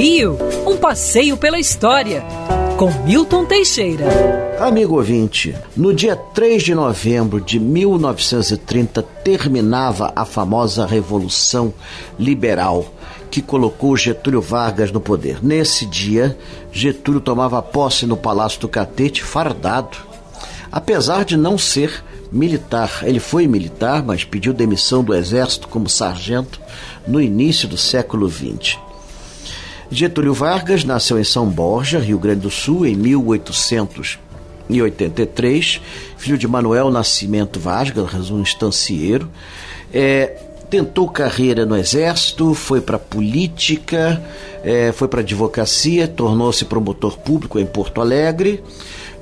[0.00, 2.22] Rio, um passeio pela história,
[2.76, 4.06] com Milton Teixeira.
[4.60, 11.74] Amigo ouvinte, no dia 3 de novembro de 1930 terminava a famosa Revolução
[12.16, 12.86] Liberal
[13.28, 15.44] que colocou Getúlio Vargas no poder.
[15.44, 16.38] Nesse dia,
[16.70, 19.98] Getúlio tomava posse no Palácio do Catete fardado.
[20.70, 26.60] Apesar de não ser militar, ele foi militar, mas pediu demissão do exército como sargento
[27.04, 28.78] no início do século XX.
[29.90, 35.80] Getúlio Vargas nasceu em São Borja, Rio Grande do Sul, em 1883,
[36.18, 39.30] filho de Manuel Nascimento Vargas, um estancieiro.
[39.92, 44.22] É, tentou carreira no exército, foi para política,
[44.62, 48.62] é, foi para advocacia, tornou-se promotor público em Porto Alegre,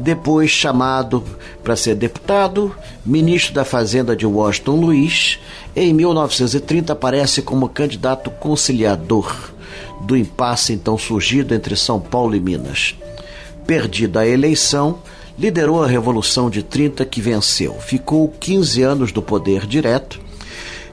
[0.00, 1.22] depois chamado
[1.62, 5.38] para ser deputado, ministro da Fazenda de Washington Luiz.
[5.76, 9.54] Em 1930 aparece como candidato conciliador
[10.00, 12.94] do impasse então surgido entre São Paulo e Minas.
[13.66, 14.98] Perdida a eleição,
[15.38, 17.74] liderou a Revolução de 30 que venceu.
[17.74, 20.20] Ficou 15 anos do poder direto,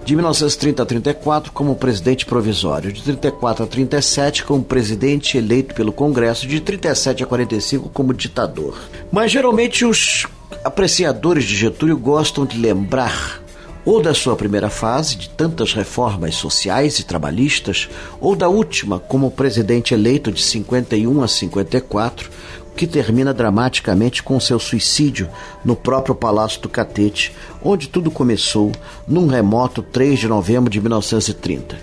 [0.06, 5.94] de 1930 a 34 como presidente provisório, de 34 a 37 como presidente eleito pelo
[5.94, 8.78] Congresso, de 37 a 45 como ditador.
[9.12, 10.28] Mas geralmente os
[10.64, 13.43] apreciadores de Getúlio gostam de lembrar
[13.86, 17.90] ou da sua primeira fase, de tantas reformas sociais e trabalhistas,
[18.20, 22.30] ou da última, como presidente eleito de 51 a 54,
[22.76, 25.30] que termina dramaticamente com seu suicídio
[25.64, 28.72] no próprio Palácio do Catete, onde tudo começou
[29.08, 31.78] num remoto 3 de novembro de 1930.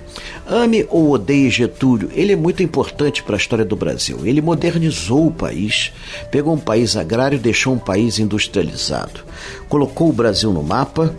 [0.46, 4.18] Ame ou odeie Getúlio, ele é muito importante para a história do Brasil.
[4.24, 5.92] Ele modernizou o país,
[6.30, 9.20] pegou um país agrário e deixou um país industrializado.
[9.68, 11.14] Colocou o Brasil no mapa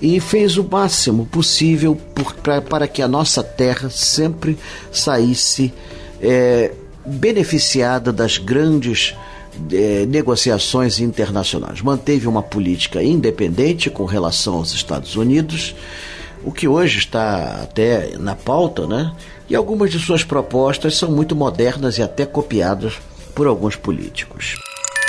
[0.00, 4.56] e fez o máximo possível por, pra, para que a nossa terra sempre
[4.92, 5.72] saísse
[6.20, 6.72] é,
[7.04, 9.14] beneficiada das grandes
[9.72, 11.82] é, negociações internacionais.
[11.82, 15.74] Manteve uma política independente com relação aos Estados Unidos,
[16.44, 19.12] o que hoje está até na pauta, né?
[19.48, 22.94] E algumas de suas propostas são muito modernas e até copiadas
[23.34, 24.56] por alguns políticos.